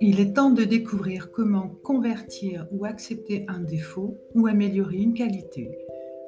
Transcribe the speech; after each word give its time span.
Il 0.00 0.20
est 0.20 0.34
temps 0.34 0.50
de 0.50 0.64
découvrir 0.64 1.30
comment 1.30 1.70
convertir 1.82 2.68
ou 2.72 2.84
accepter 2.84 3.46
un 3.48 3.60
défaut 3.60 4.18
ou 4.34 4.46
améliorer 4.46 4.98
une 4.98 5.14
qualité 5.14 5.78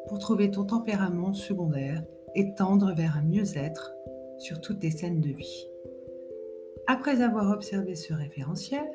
pour 0.08 0.19
trouver 0.19 0.50
ton 0.50 0.64
tempérament 0.64 1.34
secondaire 1.34 2.03
et 2.34 2.54
tendre 2.54 2.95
vers 2.95 3.19
un 3.19 3.22
mieux-être 3.22 3.92
sur 4.38 4.61
toutes 4.61 4.81
tes 4.81 4.91
scènes 4.91 5.21
de 5.21 5.31
vie. 5.31 5.67
Après 6.87 7.21
avoir 7.21 7.51
observé 7.51 7.95
ce 7.95 8.15
référentiel, 8.15 8.87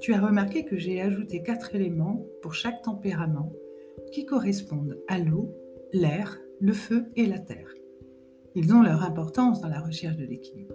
tu 0.00 0.12
as 0.12 0.20
remarqué 0.20 0.64
que 0.64 0.76
j'ai 0.76 1.00
ajouté 1.00 1.42
quatre 1.42 1.74
éléments 1.74 2.26
pour 2.42 2.54
chaque 2.54 2.82
tempérament 2.82 3.52
qui 4.12 4.24
correspondent 4.24 4.98
à 5.08 5.18
l'eau, 5.18 5.54
l'air, 5.92 6.40
le 6.60 6.72
feu 6.72 7.06
et 7.16 7.26
la 7.26 7.38
terre. 7.38 7.72
Ils 8.58 8.72
ont 8.72 8.80
leur 8.80 9.04
importance 9.04 9.60
dans 9.60 9.68
la 9.68 9.80
recherche 9.80 10.16
de 10.16 10.24
l'équilibre. 10.24 10.74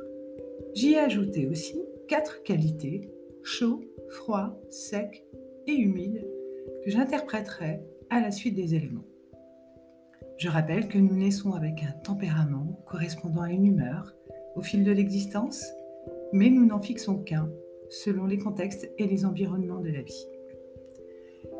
J'y 0.75 0.93
ai 0.93 0.99
ajouté 0.99 1.47
aussi 1.47 1.81
quatre 2.07 2.43
qualités, 2.43 3.09
chaud, 3.41 3.81
froid, 4.07 4.55
sec 4.69 5.25
et 5.65 5.73
humide, 5.73 6.23
que 6.85 6.91
j'interpréterai 6.91 7.81
à 8.11 8.21
la 8.21 8.29
suite 8.29 8.53
des 8.53 8.75
éléments. 8.75 9.07
Je 10.37 10.47
rappelle 10.47 10.89
que 10.89 10.99
nous 10.99 11.15
naissons 11.15 11.53
avec 11.53 11.81
un 11.81 11.91
tempérament 12.03 12.79
correspondant 12.85 13.41
à 13.41 13.49
une 13.49 13.65
humeur 13.65 14.13
au 14.55 14.61
fil 14.61 14.83
de 14.83 14.91
l'existence, 14.91 15.65
mais 16.33 16.51
nous 16.51 16.67
n'en 16.67 16.81
fixons 16.81 17.17
qu'un 17.17 17.49
selon 17.89 18.27
les 18.27 18.37
contextes 18.37 18.91
et 18.99 19.07
les 19.07 19.25
environnements 19.25 19.81
de 19.81 19.89
la 19.89 20.03
vie. 20.03 20.27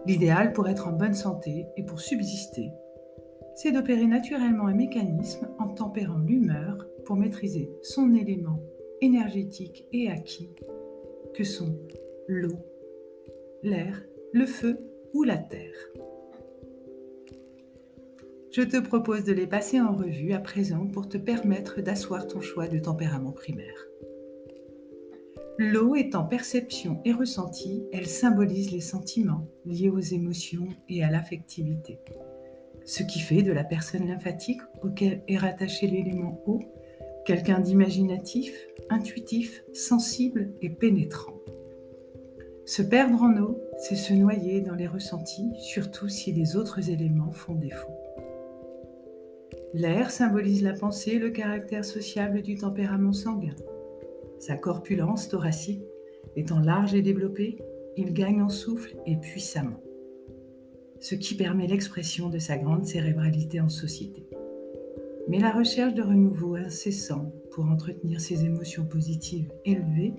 L'idéal 0.05 0.53
pour 0.53 0.69
être 0.69 0.87
en 0.87 0.93
bonne 0.93 1.15
santé 1.15 1.65
et 1.77 1.83
pour 1.83 1.99
subsister, 1.99 2.69
c'est 3.55 3.71
d'opérer 3.71 4.07
naturellement 4.07 4.67
un 4.67 4.73
mécanisme 4.73 5.49
en 5.59 5.67
tempérant 5.67 6.19
l'humeur 6.19 6.85
pour 7.05 7.15
maîtriser 7.15 7.69
son 7.81 8.13
élément 8.13 8.59
énergétique 9.01 9.85
et 9.91 10.09
acquis, 10.09 10.49
que 11.33 11.43
sont 11.43 11.77
l'eau, 12.27 12.59
l'air, 13.63 14.03
le 14.33 14.45
feu 14.45 14.79
ou 15.13 15.23
la 15.23 15.37
terre. 15.37 15.75
Je 18.51 18.61
te 18.61 18.77
propose 18.77 19.23
de 19.23 19.31
les 19.31 19.47
passer 19.47 19.79
en 19.79 19.95
revue 19.95 20.33
à 20.33 20.39
présent 20.39 20.85
pour 20.85 21.07
te 21.07 21.17
permettre 21.17 21.81
d'asseoir 21.81 22.27
ton 22.27 22.41
choix 22.41 22.67
de 22.67 22.79
tempérament 22.79 23.31
primaire. 23.31 23.87
L'eau 25.57 25.95
étant 25.95 26.23
perception 26.23 27.01
et 27.05 27.13
ressenti, 27.13 27.85
elle 27.93 28.07
symbolise 28.07 28.71
les 28.71 28.81
sentiments 28.81 29.47
liés 29.65 29.89
aux 29.89 29.99
émotions 29.99 30.67
et 30.89 31.03
à 31.03 31.11
l'affectivité. 31.11 31.99
Ce 32.91 33.03
qui 33.03 33.21
fait 33.21 33.41
de 33.41 33.53
la 33.53 33.63
personne 33.63 34.05
lymphatique 34.05 34.59
auquel 34.81 35.23
est 35.29 35.37
rattaché 35.37 35.87
l'élément 35.87 36.43
eau 36.45 36.59
quelqu'un 37.23 37.61
d'imaginatif, 37.61 38.67
intuitif, 38.89 39.63
sensible 39.71 40.51
et 40.61 40.69
pénétrant. 40.69 41.39
Se 42.65 42.81
perdre 42.81 43.21
en 43.21 43.37
eau, 43.37 43.61
c'est 43.77 43.95
se 43.95 44.13
noyer 44.13 44.59
dans 44.59 44.75
les 44.75 44.87
ressentis, 44.87 45.53
surtout 45.57 46.09
si 46.09 46.33
les 46.33 46.57
autres 46.57 46.89
éléments 46.89 47.31
font 47.31 47.55
défaut. 47.55 47.95
L'air 49.73 50.11
symbolise 50.11 50.61
la 50.61 50.73
pensée, 50.73 51.17
le 51.17 51.29
caractère 51.29 51.85
sociable 51.85 52.41
du 52.41 52.55
tempérament 52.55 53.13
sanguin. 53.13 53.55
Sa 54.39 54.57
corpulence 54.57 55.29
thoracique 55.29 55.85
étant 56.35 56.59
large 56.59 56.93
et 56.93 57.01
développée, 57.01 57.57
il 57.95 58.11
gagne 58.11 58.41
en 58.41 58.49
souffle 58.49 58.97
et 59.05 59.15
puissamment, 59.15 59.79
ce 61.01 61.15
qui 61.15 61.35
permet 61.35 61.67
l'expression 61.67 62.29
de 62.29 62.39
sa 62.39 62.57
grande 62.57 62.85
cérébralité 62.85 63.59
en 63.59 63.69
société. 63.69 64.25
Mais 65.27 65.39
la 65.39 65.51
recherche 65.51 65.93
de 65.93 66.01
renouveau 66.01 66.55
incessant 66.55 67.33
pour 67.51 67.65
entretenir 67.65 68.21
ses 68.21 68.45
émotions 68.45 68.85
positives 68.85 69.51
élevées 69.65 70.13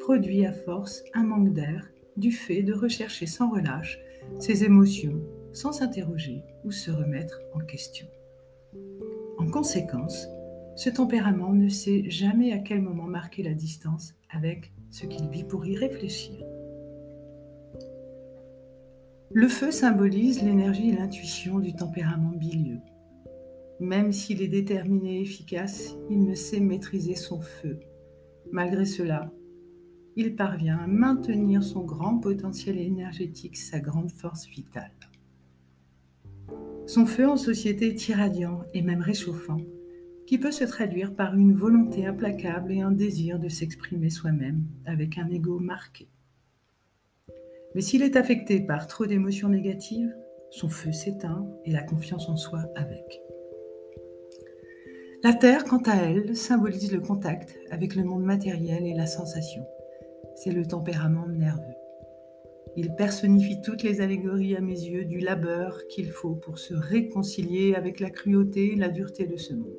produit 0.00 0.46
à 0.46 0.52
force 0.52 1.04
un 1.12 1.24
manque 1.24 1.52
d'air 1.52 1.90
du 2.16 2.32
fait 2.32 2.62
de 2.62 2.72
rechercher 2.72 3.26
sans 3.26 3.50
relâche 3.50 3.98
ses 4.38 4.64
émotions 4.64 5.20
sans 5.52 5.72
s'interroger 5.72 6.42
ou 6.64 6.70
se 6.70 6.90
remettre 6.90 7.40
en 7.54 7.60
question. 7.60 8.06
En 9.38 9.46
conséquence, 9.46 10.26
ce 10.76 10.88
tempérament 10.88 11.52
ne 11.52 11.68
sait 11.68 12.08
jamais 12.08 12.52
à 12.52 12.58
quel 12.58 12.80
moment 12.80 13.06
marquer 13.06 13.42
la 13.42 13.52
distance 13.52 14.14
avec 14.30 14.72
ce 14.90 15.06
qu'il 15.06 15.28
vit 15.28 15.44
pour 15.44 15.66
y 15.66 15.76
réfléchir. 15.76 16.42
Le 19.34 19.48
feu 19.48 19.70
symbolise 19.70 20.42
l'énergie 20.42 20.90
et 20.90 20.96
l'intuition 20.96 21.58
du 21.58 21.74
tempérament 21.74 22.36
bilieux. 22.36 22.80
Même 23.80 24.12
s'il 24.12 24.42
est 24.42 24.48
déterminé 24.48 25.16
et 25.16 25.22
efficace, 25.22 25.96
il 26.10 26.22
ne 26.24 26.34
sait 26.34 26.60
maîtriser 26.60 27.14
son 27.14 27.40
feu. 27.40 27.80
Malgré 28.50 28.84
cela, 28.84 29.32
il 30.16 30.36
parvient 30.36 30.76
à 30.76 30.86
maintenir 30.86 31.62
son 31.62 31.82
grand 31.82 32.18
potentiel 32.18 32.76
énergétique, 32.76 33.56
sa 33.56 33.80
grande 33.80 34.12
force 34.12 34.46
vitale. 34.48 34.92
Son 36.86 37.06
feu 37.06 37.26
en 37.26 37.38
société 37.38 37.88
est 37.88 38.08
irradiant 38.08 38.60
et 38.74 38.82
même 38.82 39.00
réchauffant, 39.00 39.62
qui 40.26 40.36
peut 40.36 40.52
se 40.52 40.64
traduire 40.64 41.14
par 41.14 41.34
une 41.34 41.54
volonté 41.54 42.04
implacable 42.04 42.70
et 42.72 42.82
un 42.82 42.92
désir 42.92 43.38
de 43.38 43.48
s'exprimer 43.48 44.10
soi-même 44.10 44.66
avec 44.84 45.16
un 45.16 45.30
ego 45.30 45.58
marqué. 45.58 46.11
Mais 47.74 47.80
s'il 47.80 48.02
est 48.02 48.16
affecté 48.16 48.60
par 48.60 48.86
trop 48.86 49.06
d'émotions 49.06 49.48
négatives, 49.48 50.14
son 50.50 50.68
feu 50.68 50.92
s'éteint 50.92 51.48
et 51.64 51.72
la 51.72 51.82
confiance 51.82 52.28
en 52.28 52.36
soi 52.36 52.60
avec. 52.74 53.22
La 55.24 55.32
Terre, 55.32 55.64
quant 55.64 55.82
à 55.86 55.94
elle, 55.94 56.36
symbolise 56.36 56.92
le 56.92 57.00
contact 57.00 57.56
avec 57.70 57.94
le 57.94 58.04
monde 58.04 58.24
matériel 58.24 58.84
et 58.84 58.94
la 58.94 59.06
sensation. 59.06 59.64
C'est 60.34 60.50
le 60.50 60.66
tempérament 60.66 61.28
nerveux. 61.28 61.76
Il 62.76 62.94
personnifie 62.94 63.60
toutes 63.60 63.82
les 63.82 64.00
allégories 64.00 64.56
à 64.56 64.60
mes 64.60 64.80
yeux 64.80 65.04
du 65.04 65.20
labeur 65.20 65.86
qu'il 65.88 66.10
faut 66.10 66.34
pour 66.34 66.58
se 66.58 66.74
réconcilier 66.74 67.74
avec 67.74 68.00
la 68.00 68.10
cruauté 68.10 68.72
et 68.72 68.76
la 68.76 68.88
dureté 68.88 69.26
de 69.26 69.36
ce 69.36 69.54
monde. 69.54 69.76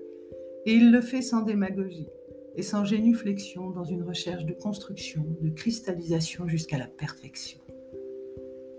Et 0.66 0.74
il 0.74 0.92
le 0.92 1.02
fait 1.02 1.22
sans 1.22 1.42
démagogie 1.42 2.08
et 2.56 2.62
sans 2.62 2.86
génuflexion 2.86 3.72
dans 3.72 3.84
une 3.84 4.04
recherche 4.04 4.46
de 4.46 4.54
construction, 4.54 5.26
de 5.42 5.50
cristallisation 5.50 6.48
jusqu'à 6.48 6.78
la 6.78 6.88
perfection. 6.88 7.63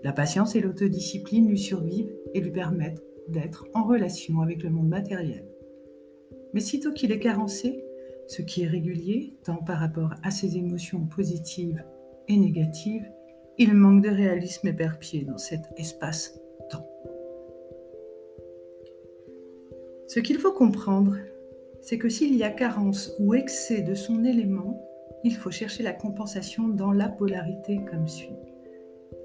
La 0.05 0.13
patience 0.13 0.55
et 0.55 0.61
l'autodiscipline 0.61 1.49
lui 1.49 1.57
survivent 1.57 2.13
et 2.35 2.39
lui 2.39 2.51
permettent 2.51 3.03
d'être 3.27 3.65
en 3.73 3.85
relation 3.85 4.41
avec 4.41 4.61
le 4.61 4.69
monde 4.69 4.87
matériel. 4.87 5.47
Mais 6.53 6.59
sitôt 6.59 6.93
qu'il 6.93 7.11
est 7.11 7.17
carencé, 7.17 7.83
ce 8.27 8.43
qui 8.43 8.61
est 8.61 8.67
régulier, 8.67 9.33
tant 9.43 9.55
par 9.55 9.79
rapport 9.79 10.13
à 10.21 10.29
ses 10.29 10.57
émotions 10.57 11.07
positives 11.07 11.83
et 12.27 12.37
négatives, 12.37 13.09
il 13.57 13.73
manque 13.73 14.03
de 14.03 14.09
réalisme 14.09 14.67
éperpié 14.67 15.23
dans 15.23 15.39
cet 15.39 15.63
espace-temps. 15.75 16.87
Ce 20.05 20.19
qu'il 20.19 20.37
faut 20.37 20.53
comprendre, 20.53 21.17
c'est 21.81 21.97
que 21.97 22.09
s'il 22.09 22.35
y 22.35 22.43
a 22.43 22.51
carence 22.51 23.11
ou 23.17 23.33
excès 23.33 23.81
de 23.81 23.95
son 23.95 24.23
élément, 24.23 24.79
il 25.23 25.33
faut 25.33 25.49
chercher 25.49 25.81
la 25.81 25.93
compensation 25.93 26.67
dans 26.67 26.91
la 26.91 27.09
polarité 27.09 27.79
comme 27.89 28.07
suit. 28.07 28.37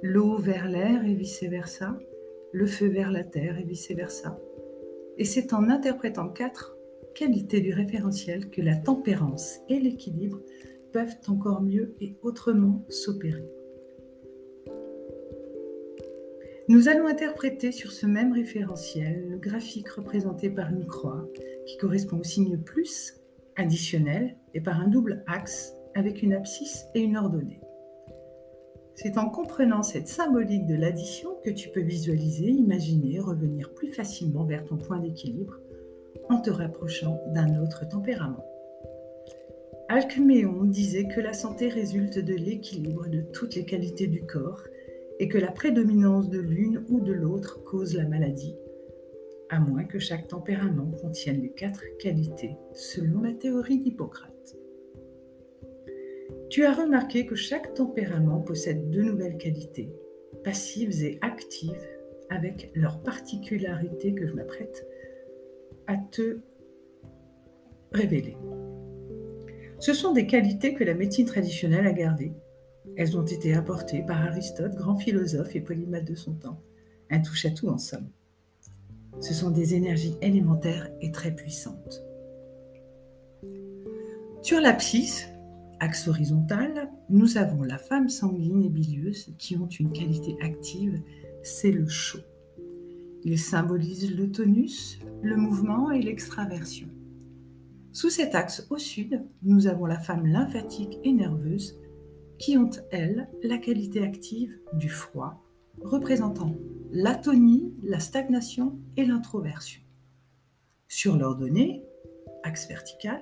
L'eau 0.02 0.38
vers 0.38 0.68
l'air 0.68 1.04
et 1.04 1.14
vice-versa, 1.14 1.98
le 2.52 2.66
feu 2.66 2.86
vers 2.86 3.10
la 3.10 3.22
terre 3.22 3.58
et 3.58 3.64
vice-versa. 3.64 4.38
Et 5.18 5.26
c'est 5.26 5.52
en 5.52 5.68
interprétant 5.68 6.30
quatre 6.30 6.74
qualités 7.14 7.60
du 7.60 7.74
référentiel 7.74 8.48
que 8.48 8.62
la 8.62 8.76
tempérance 8.76 9.58
et 9.68 9.78
l'équilibre 9.78 10.40
peuvent 10.92 11.16
encore 11.28 11.60
mieux 11.60 11.94
et 12.00 12.16
autrement 12.22 12.82
s'opérer. 12.88 13.44
Nous 16.68 16.88
allons 16.88 17.06
interpréter 17.06 17.70
sur 17.70 17.92
ce 17.92 18.06
même 18.06 18.32
référentiel 18.32 19.26
le 19.28 19.36
graphique 19.36 19.88
représenté 19.90 20.48
par 20.48 20.70
une 20.70 20.86
croix 20.86 21.28
qui 21.66 21.76
correspond 21.76 22.20
au 22.20 22.24
signe 22.24 22.56
plus 22.56 23.20
additionnel 23.56 24.36
et 24.54 24.62
par 24.62 24.80
un 24.80 24.88
double 24.88 25.24
axe 25.26 25.74
avec 25.94 26.22
une 26.22 26.32
abscisse 26.32 26.86
et 26.94 27.00
une 27.00 27.18
ordonnée. 27.18 27.60
C'est 28.94 29.18
en 29.18 29.30
comprenant 29.30 29.82
cette 29.82 30.08
symbolique 30.08 30.66
de 30.66 30.74
l'addition 30.74 31.30
que 31.42 31.50
tu 31.50 31.70
peux 31.70 31.80
visualiser, 31.80 32.46
imaginer, 32.46 33.18
revenir 33.18 33.72
plus 33.72 33.88
facilement 33.88 34.44
vers 34.44 34.64
ton 34.64 34.76
point 34.76 34.98
d'équilibre 34.98 35.58
en 36.28 36.40
te 36.40 36.50
rapprochant 36.50 37.20
d'un 37.28 37.62
autre 37.62 37.88
tempérament. 37.88 38.44
Alcméon 39.88 40.64
disait 40.64 41.08
que 41.08 41.20
la 41.20 41.32
santé 41.32 41.68
résulte 41.68 42.18
de 42.18 42.34
l'équilibre 42.34 43.08
de 43.08 43.22
toutes 43.22 43.56
les 43.56 43.64
qualités 43.64 44.06
du 44.06 44.22
corps 44.22 44.62
et 45.18 45.28
que 45.28 45.38
la 45.38 45.50
prédominance 45.50 46.28
de 46.28 46.38
l'une 46.38 46.84
ou 46.88 47.00
de 47.00 47.12
l'autre 47.12 47.62
cause 47.64 47.96
la 47.96 48.06
maladie, 48.06 48.56
à 49.48 49.58
moins 49.58 49.84
que 49.84 49.98
chaque 49.98 50.28
tempérament 50.28 50.92
contienne 51.02 51.42
les 51.42 51.50
quatre 51.50 51.82
qualités, 51.98 52.56
selon 52.72 53.22
la 53.22 53.32
théorie 53.32 53.78
d'Hippocrate. 53.78 54.29
Tu 56.50 56.64
as 56.64 56.74
remarqué 56.74 57.26
que 57.26 57.36
chaque 57.36 57.74
tempérament 57.74 58.40
possède 58.40 58.90
deux 58.90 59.04
nouvelles 59.04 59.38
qualités, 59.38 59.88
passives 60.42 61.00
et 61.04 61.18
actives, 61.22 61.80
avec 62.28 62.72
leurs 62.74 63.02
particularités 63.02 64.14
que 64.14 64.26
je 64.26 64.34
m'apprête 64.34 64.84
à 65.86 65.96
te 65.96 66.40
révélées. 67.92 68.36
Ce 69.78 69.94
sont 69.94 70.12
des 70.12 70.26
qualités 70.26 70.74
que 70.74 70.82
la 70.82 70.94
médecine 70.94 71.24
traditionnelle 71.24 71.86
a 71.86 71.92
gardées. 71.92 72.32
Elles 72.96 73.16
ont 73.16 73.24
été 73.24 73.54
apportées 73.54 74.02
par 74.02 74.20
Aristote, 74.20 74.74
grand 74.74 74.96
philosophe 74.96 75.54
et 75.54 75.60
polymathe 75.60 76.04
de 76.04 76.16
son 76.16 76.34
temps. 76.34 76.60
Un 77.10 77.20
touche-à-tout 77.20 77.68
en 77.68 77.78
somme. 77.78 78.10
Ce 79.20 79.34
sont 79.34 79.50
des 79.50 79.74
énergies 79.74 80.16
élémentaires 80.20 80.90
et 81.00 81.12
très 81.12 81.30
puissantes. 81.30 82.02
Sur 84.42 84.60
l'abscisse, 84.60 85.28
axe 85.80 86.08
horizontal, 86.08 86.90
nous 87.08 87.36
avons 87.36 87.62
la 87.62 87.78
femme 87.78 88.08
sanguine 88.08 88.62
et 88.62 88.68
bilieuse 88.68 89.34
qui 89.38 89.56
ont 89.56 89.66
une 89.66 89.92
qualité 89.92 90.36
active, 90.40 91.02
c'est 91.42 91.72
le 91.72 91.88
chaud. 91.88 92.20
Il 93.24 93.38
symbolise 93.38 94.14
le 94.14 94.30
tonus, 94.30 95.00
le 95.22 95.36
mouvement 95.36 95.90
et 95.90 96.00
l'extraversion. 96.00 96.88
Sous 97.92 98.10
cet 98.10 98.34
axe 98.34 98.66
au 98.70 98.78
sud, 98.78 99.24
nous 99.42 99.66
avons 99.66 99.86
la 99.86 99.98
femme 99.98 100.26
lymphatique 100.26 100.98
et 101.02 101.12
nerveuse 101.12 101.78
qui 102.38 102.56
ont, 102.56 102.70
elles, 102.90 103.28
la 103.42 103.58
qualité 103.58 104.02
active 104.02 104.58
du 104.74 104.88
froid, 104.88 105.42
représentant 105.82 106.56
l'atonie, 106.92 107.74
la 107.82 108.00
stagnation 108.00 108.78
et 108.96 109.04
l'introversion. 109.04 109.82
Sur 110.88 111.16
l'ordonnée, 111.16 111.82
axe 112.42 112.68
vertical, 112.68 113.20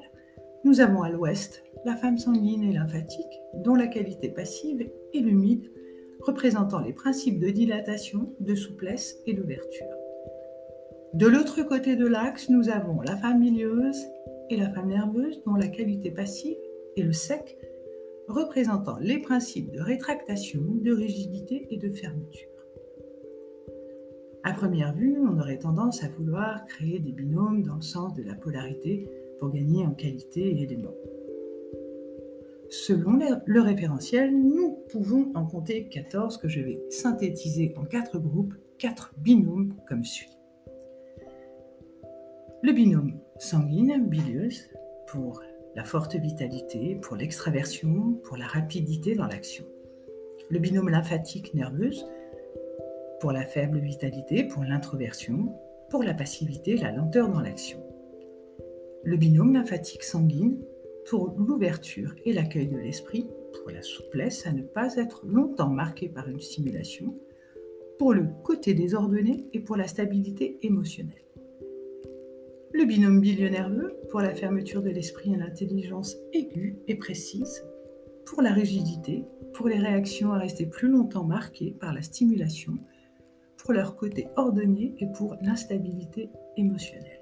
nous 0.65 0.81
avons 0.81 1.03
à 1.03 1.11
l'ouest 1.11 1.63
la 1.85 1.97
femme 1.97 2.19
sanguine 2.19 2.65
et 2.65 2.73
lymphatique, 2.73 3.41
dont 3.55 3.75
la 3.75 3.87
qualité 3.87 4.29
passive 4.29 4.91
est 5.15 5.21
l'humide, 5.21 5.71
représentant 6.21 6.81
les 6.81 6.93
principes 6.93 7.39
de 7.39 7.51
dilatation, 7.51 8.35
de 8.41 8.55
souplesse 8.55 9.17
et 9.27 9.35
d'ouverture. 9.35 9.87
De 11.15 11.27
l'autre 11.27 11.63
côté 11.63 11.97
de 11.97 12.07
l'axe, 12.07 12.51
nous 12.51 12.69
avons 12.69 13.01
la 13.01 13.17
femme 13.17 13.41
milieuse 13.41 14.05
et 14.51 14.57
la 14.57 14.69
femme 14.71 14.89
nerveuse, 14.89 15.41
dont 15.47 15.55
la 15.55 15.69
qualité 15.69 16.11
passive 16.11 16.57
est 16.97 17.03
le 17.03 17.13
sec, 17.13 17.57
représentant 18.29 18.99
les 19.01 19.19
principes 19.19 19.71
de 19.71 19.81
rétractation, 19.81 20.61
de 20.61 20.93
rigidité 20.93 21.67
et 21.71 21.79
de 21.79 21.89
fermeture. 21.89 22.49
À 24.45 24.53
première 24.53 24.95
vue, 24.95 25.19
on 25.21 25.39
aurait 25.39 25.59
tendance 25.59 26.03
à 26.05 26.09
vouloir 26.09 26.65
créer 26.67 26.99
des 26.99 27.13
binômes 27.13 27.63
dans 27.63 27.77
le 27.77 27.83
sens 27.83 28.15
de 28.15 28.23
la 28.23 28.35
polarité 28.35 29.09
pour 29.39 29.51
gagner 29.51 29.85
en 29.87 29.93
qualité 29.93 30.41
et 30.41 30.63
éléments. 30.63 30.95
Selon 32.71 33.19
le 33.47 33.61
référentiel, 33.61 34.37
nous 34.37 34.79
pouvons 34.91 35.31
en 35.35 35.47
compter 35.47 35.89
14 35.89 36.37
que 36.37 36.49
je 36.49 36.61
vais 36.61 36.83
synthétiser 36.91 37.73
en 37.77 37.85
quatre 37.85 38.19
groupes, 38.19 38.55
quatre 38.77 39.15
binômes 39.19 39.75
comme 39.87 40.05
suit. 40.05 40.29
Le 42.63 42.73
binôme 42.73 43.19
sanguine, 43.39 44.05
bilieuse, 44.07 44.69
pour 45.07 45.41
la 45.75 45.85
forte 45.85 46.17
vitalité, 46.17 46.97
pour 46.97 47.17
l'extraversion, 47.17 48.21
pour 48.25 48.37
la 48.37 48.47
rapidité 48.47 49.15
dans 49.15 49.27
l'action. 49.27 49.65
Le 50.51 50.59
binôme 50.59 50.91
lymphatique 50.91 51.55
nerveuse, 51.55 52.05
pour 53.21 53.33
la 53.33 53.47
faible 53.47 53.79
vitalité, 53.79 54.45
pour 54.45 54.65
l'introversion, 54.65 55.55
pour 55.89 56.03
la 56.03 56.15
passivité, 56.15 56.77
la 56.77 56.93
lenteur 56.93 57.31
dans 57.31 57.41
l'action. 57.41 57.88
Le 59.05 59.17
binôme 59.17 59.55
lymphatique 59.55 60.03
sanguine 60.03 60.59
pour 61.09 61.35
l'ouverture 61.39 62.15
et 62.25 62.33
l'accueil 62.33 62.67
de 62.67 62.77
l'esprit, 62.77 63.27
pour 63.53 63.71
la 63.71 63.81
souplesse 63.81 64.47
à 64.47 64.53
ne 64.53 64.63
pas 64.63 64.97
être 64.97 65.27
longtemps 65.27 65.71
marqué 65.71 66.09
par 66.09 66.29
une 66.29 66.41
stimulation, 66.41 67.15
pour 67.99 68.13
le 68.13 68.27
côté 68.45 68.75
désordonné 68.75 69.47
et 69.53 69.61
pour 69.61 69.77
la 69.77 69.87
stabilité 69.87 70.59
émotionnelle. 70.63 71.25
Le 72.73 72.85
binôme 72.85 73.21
bilieux-nerveux 73.21 73.97
pour 74.11 74.21
la 74.21 74.35
fermeture 74.35 74.83
de 74.83 74.91
l'esprit 74.91 75.33
et 75.33 75.37
l'intelligence 75.37 76.17
aiguë 76.33 76.79
et 76.87 76.97
précise, 76.97 77.65
pour 78.27 78.43
la 78.43 78.53
rigidité, 78.53 79.25
pour 79.55 79.69
les 79.69 79.79
réactions 79.79 80.33
à 80.33 80.39
rester 80.39 80.67
plus 80.67 80.89
longtemps 80.89 81.25
marquées 81.25 81.75
par 81.81 81.95
la 81.95 82.03
stimulation, 82.03 82.75
pour 83.57 83.73
leur 83.73 83.97
côté 83.97 84.29
ordonné 84.37 84.95
et 84.99 85.07
pour 85.07 85.37
l'instabilité 85.41 86.31
émotionnelle. 86.57 87.18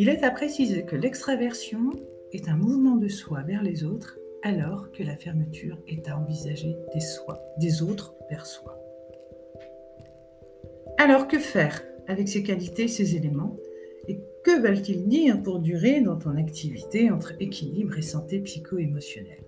Il 0.00 0.08
est 0.08 0.22
à 0.22 0.30
préciser 0.30 0.84
que 0.84 0.94
l'extraversion 0.94 1.90
est 2.30 2.48
un 2.48 2.56
mouvement 2.56 2.94
de 2.94 3.08
soi 3.08 3.42
vers 3.42 3.64
les 3.64 3.82
autres, 3.82 4.16
alors 4.44 4.92
que 4.92 5.02
la 5.02 5.16
fermeture 5.16 5.76
est 5.88 6.08
à 6.08 6.16
envisager 6.16 6.76
des, 6.94 7.00
soi, 7.00 7.42
des 7.58 7.82
autres 7.82 8.14
vers 8.30 8.46
soi. 8.46 8.78
Alors 10.98 11.26
que 11.26 11.40
faire 11.40 11.82
avec 12.06 12.28
ces 12.28 12.44
qualités, 12.44 12.86
ces 12.86 13.16
éléments? 13.16 13.56
Et 14.06 14.20
que 14.44 14.62
veulent-ils 14.62 15.08
dire 15.08 15.42
pour 15.42 15.58
durer 15.58 16.00
dans 16.00 16.16
ton 16.16 16.36
activité 16.36 17.10
entre 17.10 17.32
équilibre 17.40 17.98
et 17.98 18.02
santé 18.02 18.38
psycho-émotionnelle? 18.38 19.42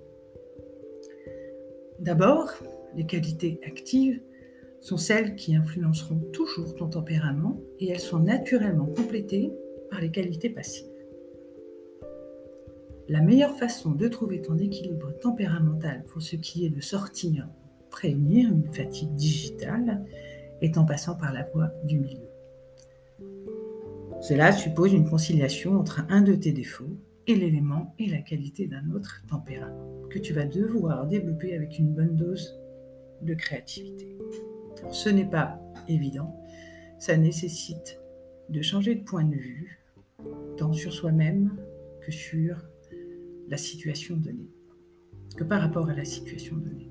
D'abord, 2.01 2.51
les 2.97 3.07
qualités 3.07 3.61
actives 3.65 4.21
sont 4.81 4.97
celles 4.97 5.37
qui 5.37 5.55
influenceront 5.55 6.21
toujours 6.33 6.75
ton 6.75 6.89
tempérament 6.89 7.61
et 7.79 7.91
elles 7.91 8.01
sont 8.01 8.19
naturellement 8.19 8.87
complétées 8.87 9.53
par 9.91 10.01
les 10.01 10.11
qualités 10.11 10.51
passives. 10.51 10.87
La 13.09 13.21
meilleure 13.21 13.59
façon 13.59 13.91
de 13.91 14.07
trouver 14.09 14.41
ton 14.41 14.57
équilibre 14.57 15.11
tempéramental 15.19 16.05
pour 16.05 16.23
ce 16.23 16.37
qui 16.37 16.65
est 16.65 16.71
de 16.71 16.81
sortir, 16.81 17.49
prévenir 17.91 18.51
une 18.51 18.73
fatigue 18.73 19.15
digitale, 19.15 20.05
est 20.61 20.79
en 20.79 20.85
passant 20.85 21.17
par 21.17 21.33
la 21.33 21.45
voie 21.53 21.73
du 21.85 21.99
milieu. 21.99 22.29
Cela 24.21 24.53
suppose 24.53 24.93
une 24.93 25.09
conciliation 25.09 25.79
entre 25.79 26.05
un 26.09 26.21
de 26.21 26.35
tes 26.35 26.53
défauts 26.53 26.97
et 27.27 27.35
l'élément 27.35 27.95
et 27.99 28.07
la 28.07 28.19
qualité 28.19 28.67
d'un 28.67 28.91
autre 28.91 29.23
tempérament 29.29 30.09
que 30.09 30.19
tu 30.19 30.33
vas 30.33 30.45
devoir 30.45 31.07
développer 31.07 31.55
avec 31.55 31.79
une 31.79 31.95
bonne 31.95 32.17
dose 32.17 32.61
de 33.23 33.35
créativité. 33.35 34.17
ce 34.91 35.09
n'est 35.09 35.29
pas 35.29 35.61
évident, 35.89 36.37
ça 36.99 37.17
nécessite 37.17 38.01
de 38.49 38.63
changer 38.63 38.95
de 38.95 39.05
point 39.05 39.25
de 39.25 39.35
vue, 39.35 39.80
tant 40.57 40.73
sur 40.73 40.93
soi-même 40.93 41.57
que 42.01 42.13
sur 42.13 42.57
la 43.49 43.57
situation 43.57 44.17
donnée, 44.17 44.51
que 45.37 45.45
par 45.45 45.61
rapport 45.61 45.89
à 45.89 45.95
la 45.95 46.05
situation 46.05 46.57
donnée. 46.57 46.91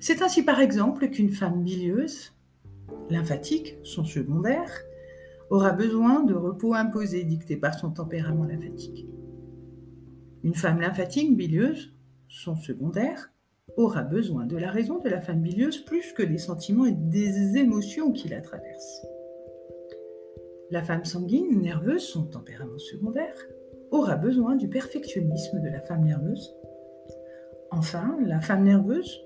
C'est 0.00 0.22
ainsi 0.22 0.42
par 0.42 0.60
exemple 0.60 1.08
qu'une 1.08 1.30
femme 1.30 1.62
bilieuse, 1.62 2.32
lymphatique, 3.10 3.76
son 3.82 4.04
secondaire, 4.04 4.70
aura 5.50 5.72
besoin 5.72 6.22
de 6.22 6.34
repos 6.34 6.74
imposé 6.74 7.24
dicté 7.24 7.56
par 7.56 7.78
son 7.78 7.90
tempérament 7.90 8.44
lymphatique. 8.44 9.06
Une 10.42 10.54
femme 10.54 10.80
lymphatique 10.80 11.36
bilieuse, 11.36 11.92
son 12.28 12.56
secondaire, 12.56 13.30
aura 13.76 14.02
besoin 14.02 14.46
de 14.46 14.56
la 14.56 14.70
raison 14.70 14.98
de 14.98 15.08
la 15.08 15.20
femme 15.20 15.40
bilieuse 15.40 15.84
plus 15.84 16.12
que 16.12 16.22
des 16.22 16.38
sentiments 16.38 16.86
et 16.86 16.92
des 16.92 17.56
émotions 17.56 18.12
qui 18.12 18.28
la 18.28 18.40
traversent. 18.40 19.06
La 20.74 20.82
femme 20.82 21.04
sanguine, 21.04 21.60
nerveuse, 21.60 22.02
son 22.02 22.24
tempérament 22.24 22.78
secondaire, 22.78 23.36
aura 23.92 24.16
besoin 24.16 24.56
du 24.56 24.68
perfectionnisme 24.68 25.60
de 25.60 25.68
la 25.68 25.80
femme 25.80 26.02
nerveuse. 26.02 26.52
Enfin, 27.70 28.18
la 28.26 28.40
femme 28.40 28.64
nerveuse, 28.64 29.24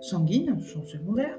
sanguine, 0.00 0.56
son 0.60 0.86
secondaire, 0.86 1.36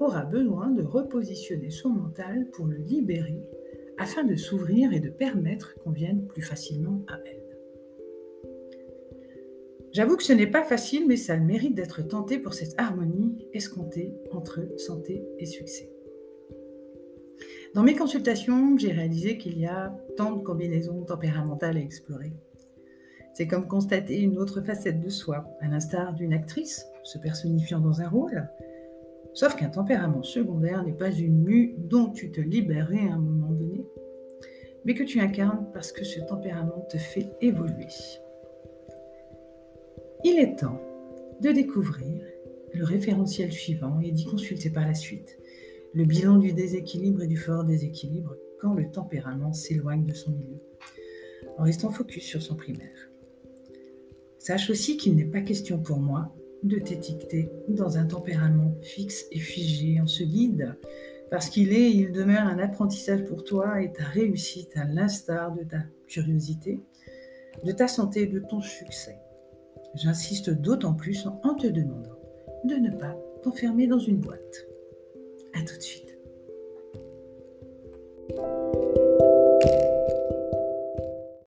aura 0.00 0.24
besoin 0.24 0.70
de 0.70 0.82
repositionner 0.82 1.70
son 1.70 1.90
mental 1.90 2.50
pour 2.56 2.66
le 2.66 2.78
libérer 2.78 3.40
afin 3.98 4.24
de 4.24 4.34
s'ouvrir 4.34 4.92
et 4.92 4.98
de 4.98 5.10
permettre 5.10 5.76
qu'on 5.76 5.92
vienne 5.92 6.26
plus 6.26 6.42
facilement 6.42 7.04
à 7.06 7.20
elle. 7.24 7.46
J'avoue 9.92 10.16
que 10.16 10.24
ce 10.24 10.32
n'est 10.32 10.50
pas 10.50 10.64
facile, 10.64 11.06
mais 11.06 11.14
ça 11.14 11.36
le 11.36 11.44
mérite 11.44 11.76
d'être 11.76 12.02
tenté 12.02 12.40
pour 12.40 12.52
cette 12.52 12.74
harmonie 12.78 13.46
escomptée 13.52 14.12
entre 14.32 14.58
santé 14.76 15.24
et 15.38 15.46
succès. 15.46 15.95
Dans 17.76 17.82
mes 17.82 17.94
consultations, 17.94 18.78
j'ai 18.78 18.90
réalisé 18.90 19.36
qu'il 19.36 19.58
y 19.58 19.66
a 19.66 19.94
tant 20.16 20.32
de 20.34 20.40
combinaisons 20.40 21.02
tempéramentales 21.02 21.76
à 21.76 21.80
explorer. 21.80 22.32
C'est 23.34 23.46
comme 23.46 23.68
constater 23.68 24.18
une 24.18 24.38
autre 24.38 24.62
facette 24.62 24.98
de 24.98 25.10
soi, 25.10 25.46
à 25.60 25.68
l'instar 25.68 26.14
d'une 26.14 26.32
actrice 26.32 26.86
se 27.02 27.18
personnifiant 27.18 27.78
dans 27.78 28.00
un 28.00 28.08
rôle. 28.08 28.48
Sauf 29.34 29.56
qu'un 29.56 29.68
tempérament 29.68 30.22
secondaire 30.22 30.84
n'est 30.84 30.94
pas 30.94 31.10
une 31.10 31.42
mue 31.42 31.74
dont 31.76 32.08
tu 32.08 32.30
te 32.30 32.40
libérerais 32.40 33.10
à 33.10 33.12
un 33.12 33.18
moment 33.18 33.52
donné, 33.52 33.84
mais 34.86 34.94
que 34.94 35.04
tu 35.04 35.20
incarnes 35.20 35.66
parce 35.74 35.92
que 35.92 36.02
ce 36.02 36.20
tempérament 36.20 36.86
te 36.88 36.96
fait 36.96 37.28
évoluer. 37.42 37.88
Il 40.24 40.38
est 40.38 40.58
temps 40.58 40.80
de 41.42 41.50
découvrir 41.50 42.24
le 42.72 42.84
référentiel 42.84 43.52
suivant 43.52 44.00
et 44.00 44.12
d'y 44.12 44.24
consulter 44.24 44.70
par 44.70 44.86
la 44.86 44.94
suite 44.94 45.36
le 45.96 46.04
bilan 46.04 46.36
du 46.36 46.52
déséquilibre 46.52 47.22
et 47.22 47.26
du 47.26 47.38
fort 47.38 47.64
déséquilibre 47.64 48.36
quand 48.60 48.74
le 48.74 48.90
tempérament 48.90 49.54
s'éloigne 49.54 50.04
de 50.04 50.12
son 50.12 50.30
milieu, 50.32 50.60
en 51.56 51.64
restant 51.64 51.90
focus 51.90 52.22
sur 52.22 52.42
son 52.42 52.54
primaire. 52.54 53.10
Sache 54.38 54.68
aussi 54.68 54.98
qu'il 54.98 55.16
n'est 55.16 55.24
pas 55.24 55.40
question 55.40 55.78
pour 55.78 55.98
moi 55.98 56.36
de 56.64 56.78
t'étiqueter 56.78 57.48
dans 57.70 57.96
un 57.96 58.04
tempérament 58.04 58.76
fixe 58.82 59.24
et 59.32 59.38
figé. 59.38 59.98
On 60.02 60.06
se 60.06 60.22
guide 60.22 60.76
Parce 61.30 61.48
qu'il 61.48 61.72
est, 61.72 61.90
il 61.90 62.12
demeure 62.12 62.46
un 62.46 62.58
apprentissage 62.58 63.24
pour 63.24 63.42
toi 63.42 63.80
et 63.80 63.90
ta 63.90 64.04
réussite 64.04 64.76
à 64.76 64.84
l'instar 64.84 65.54
de 65.54 65.64
ta 65.64 65.78
curiosité, 66.06 66.78
de 67.64 67.72
ta 67.72 67.88
santé 67.88 68.24
et 68.24 68.26
de 68.26 68.40
ton 68.40 68.60
succès. 68.60 69.16
J'insiste 69.94 70.50
d'autant 70.50 70.92
plus 70.92 71.26
en 71.42 71.54
te 71.54 71.66
demandant 71.66 72.20
de 72.64 72.74
ne 72.74 72.90
pas 72.90 73.16
t'enfermer 73.42 73.86
dans 73.86 73.98
une 73.98 74.18
boîte. 74.18 74.66
À 75.56 75.62
tout 75.62 75.76
de 75.76 75.82
suite. 75.82 76.18